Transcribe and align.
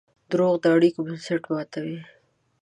دروغ 0.31 0.55
د 0.63 0.65
اړیکو 0.75 0.99
بنسټ 1.05 1.43
ماتوي. 1.51 1.99